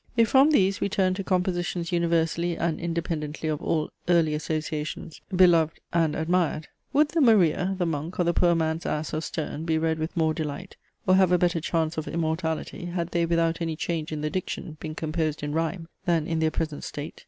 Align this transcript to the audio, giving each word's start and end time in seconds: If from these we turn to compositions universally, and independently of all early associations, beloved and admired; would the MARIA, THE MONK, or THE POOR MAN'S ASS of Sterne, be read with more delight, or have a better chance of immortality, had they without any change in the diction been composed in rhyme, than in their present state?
If 0.17 0.29
from 0.29 0.49
these 0.49 0.81
we 0.81 0.89
turn 0.89 1.13
to 1.13 1.23
compositions 1.23 1.91
universally, 1.91 2.57
and 2.57 2.79
independently 2.79 3.47
of 3.49 3.61
all 3.61 3.91
early 4.09 4.33
associations, 4.33 5.21
beloved 5.35 5.79
and 5.93 6.15
admired; 6.15 6.69
would 6.91 7.09
the 7.09 7.21
MARIA, 7.21 7.75
THE 7.77 7.85
MONK, 7.85 8.19
or 8.19 8.23
THE 8.23 8.33
POOR 8.33 8.55
MAN'S 8.55 8.87
ASS 8.87 9.13
of 9.13 9.23
Sterne, 9.23 9.63
be 9.63 9.77
read 9.77 9.99
with 9.99 10.17
more 10.17 10.33
delight, 10.33 10.75
or 11.05 11.13
have 11.17 11.31
a 11.31 11.37
better 11.37 11.61
chance 11.61 11.97
of 11.99 12.07
immortality, 12.07 12.85
had 12.85 13.09
they 13.09 13.27
without 13.27 13.61
any 13.61 13.75
change 13.75 14.11
in 14.11 14.21
the 14.21 14.31
diction 14.31 14.75
been 14.79 14.95
composed 14.95 15.43
in 15.43 15.53
rhyme, 15.53 15.87
than 16.05 16.25
in 16.25 16.39
their 16.39 16.49
present 16.49 16.83
state? 16.83 17.19